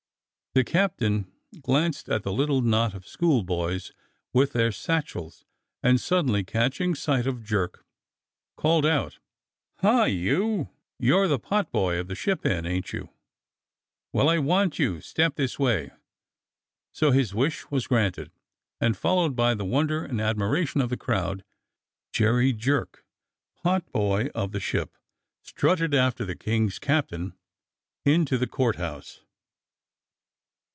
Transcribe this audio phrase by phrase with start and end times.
[0.53, 1.31] The captain
[1.61, 3.93] glanced at the little knot of schoolboys
[4.33, 5.45] with their satchels,
[5.81, 7.85] and THE COURT HOUSE INQUIRY 81 suddenly catching sight of Jerk,
[8.57, 9.19] called out:
[9.79, 10.69] "Hie you!
[10.99, 13.11] you're the potboy of the Ship Inn, ain't you?
[14.11, 14.99] Well, I want you.
[14.99, 15.91] Step this way!"
[16.91, 18.29] So his wish was granted,
[18.81, 21.45] and followed by the wonder and admiration of the crowd,
[22.11, 23.05] Jerry Jerk,
[23.63, 24.93] potboy of the Ship,
[25.43, 27.37] strutted after the King's captain
[28.03, 29.21] into the Court House.